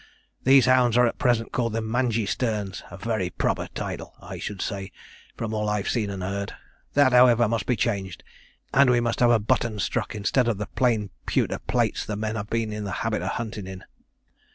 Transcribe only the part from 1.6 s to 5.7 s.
the Mangeysternes, a very proper title, I should say, from all